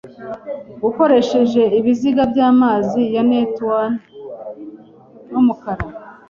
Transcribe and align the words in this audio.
ukoresheje 0.89 1.61
ibiziga 1.79 2.23
byamazi 2.31 3.01
ya 3.15 3.23
Newton 3.31 3.89
numukara 5.31 5.83